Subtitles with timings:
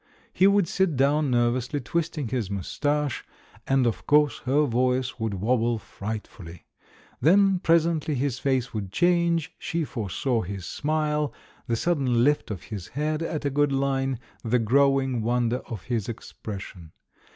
[0.33, 3.23] He would sit down nervously, twisting his moustache,
[3.67, 6.65] and, of course, her voice would wobble frightfully.
[7.21, 11.31] Then presently his face would change— she foresaw his smile,
[11.67, 14.43] the sudden Hft of his head at a good line, 284s THE MAN WHO UNDERSTOOD
[14.43, 14.69] WOMEN the
[15.17, 16.93] growing wonder of his expression.